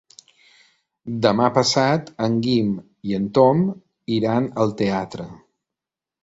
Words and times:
Demà 1.25 1.49
passat 1.57 2.09
en 2.27 2.39
Guim 2.45 2.71
i 3.11 3.13
en 3.19 3.27
Tom 3.39 3.61
iran 4.17 4.49
al 4.65 4.75
teatre. 4.83 5.29